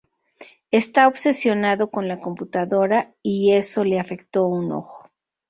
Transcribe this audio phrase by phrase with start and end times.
[0.71, 5.11] Está obsesionado con la computadora y eso le afectó un ojo.